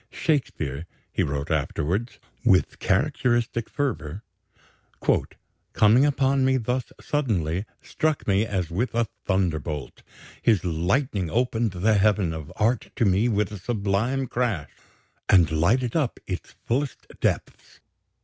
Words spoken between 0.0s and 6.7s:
"Shakespeare," he wrote afterwards, with characteristic fervor, "coming upon me